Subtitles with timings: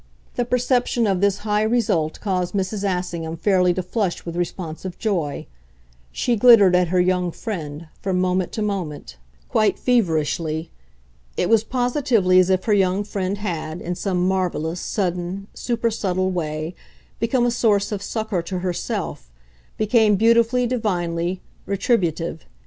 [0.33, 2.83] The perception of this high result caused Mrs.
[2.83, 5.45] Assingham fairly to flush with responsive joy;
[6.11, 9.17] she glittered at her young friend, from moment to moment,
[9.47, 10.71] quite feverishly;
[11.37, 16.73] it was positively as if her young friend had, in some marvellous, sudden, supersubtle way,
[17.19, 19.31] become a source of succour to herself,
[19.77, 22.47] become beautifully, divinely retributive.